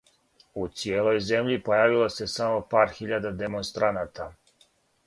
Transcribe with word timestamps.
У 0.61 0.63
цијелој 0.79 1.19
земљи 1.27 1.59
појавило 1.67 2.09
се 2.15 2.29
само 2.37 2.65
пар 2.73 2.97
хиљада 2.97 3.35
демонстраната. 3.45 4.33